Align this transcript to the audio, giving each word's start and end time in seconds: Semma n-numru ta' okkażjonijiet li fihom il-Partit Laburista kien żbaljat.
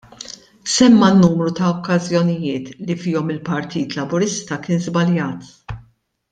Semma 0.75 1.09
n-numru 1.17 1.51
ta' 1.59 1.67
okkażjonijiet 1.73 2.73
li 2.87 2.97
fihom 3.03 3.31
il-Partit 3.37 3.97
Laburista 4.01 4.61
kien 4.67 4.85
żbaljat. 4.89 5.57